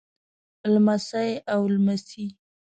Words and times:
لمسۍ 0.73 1.31
او 1.53 1.59
لمسى 1.73 2.25